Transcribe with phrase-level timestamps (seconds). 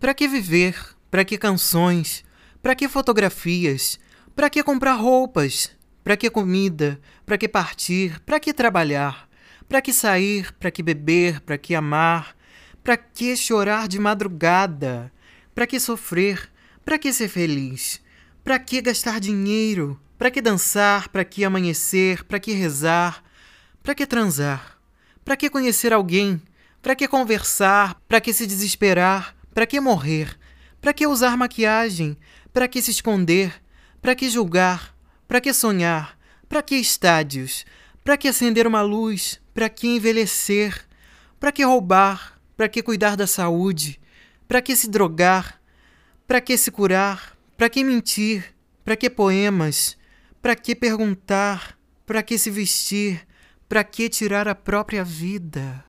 [0.00, 0.76] Para que viver?
[1.10, 2.24] Para que canções?
[2.62, 3.98] Para que fotografias?
[4.32, 5.76] Para que comprar roupas?
[6.04, 7.00] Para que comida?
[7.26, 8.20] Para que partir?
[8.20, 9.28] Para que trabalhar?
[9.68, 10.52] Para que sair?
[10.52, 11.40] Para que beber?
[11.40, 12.36] Para que amar?
[12.84, 15.12] Para que chorar de madrugada?
[15.52, 16.48] Para que sofrer?
[16.84, 18.00] Para que ser feliz?
[18.44, 20.00] Para que gastar dinheiro?
[20.16, 21.08] Para que dançar?
[21.08, 22.22] Para que amanhecer?
[22.22, 23.24] Para que rezar?
[23.82, 24.78] Para que transar?
[25.24, 26.40] Para que conhecer alguém?
[26.80, 28.00] Para que conversar?
[28.06, 29.37] Para que se desesperar?
[29.58, 30.38] Para que morrer?
[30.80, 32.16] Para que usar maquiagem?
[32.52, 33.52] Para que se esconder?
[34.00, 34.94] Para que julgar?
[35.26, 36.16] Para que sonhar?
[36.48, 37.66] Para que estádios?
[38.04, 39.40] Para que acender uma luz?
[39.52, 40.86] Para que envelhecer?
[41.40, 42.38] Para que roubar?
[42.56, 43.98] Para que cuidar da saúde?
[44.46, 45.60] Para que se drogar?
[46.24, 47.36] Para que se curar?
[47.56, 48.54] Para que mentir?
[48.84, 49.98] Para que poemas?
[50.40, 51.76] Para que perguntar?
[52.06, 53.26] Para que se vestir?
[53.68, 55.76] Para que tirar a própria vida?